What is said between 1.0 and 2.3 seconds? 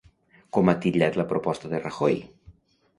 la proposta de Rajoy?